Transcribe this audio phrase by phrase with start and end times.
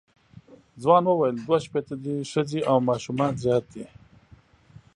[0.81, 3.85] ځوان وویل دوه شپېته دي ښځې او ماشومان زیات دي.